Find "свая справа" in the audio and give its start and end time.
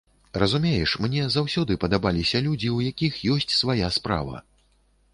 3.61-4.47